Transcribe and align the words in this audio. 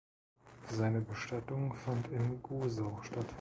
Seine 0.71 0.99
Bestattung 1.01 1.75
fand 1.75 2.07
in 2.07 2.41
Gosau 2.41 3.03
statt. 3.03 3.27